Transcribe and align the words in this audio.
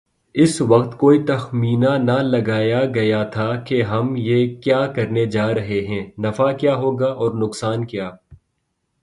اس 0.35 0.61
وقت 0.61 0.97
کوئی 0.97 1.23
تخمینہ 1.23 1.89
نہ 1.97 2.17
لگایاگیاتھا 2.21 3.55
کہ 3.55 3.81
ہم 3.83 4.13
یہ 4.17 4.61
کیا 4.61 4.87
کرنے 4.87 5.25
جارہے 5.25 5.81
ہیں‘ 5.85 6.05
نفع 6.19 6.51
کیا 6.51 6.75
ہوگا 6.75 7.11
اورنقصان 7.13 7.85
کیا۔ 7.85 8.09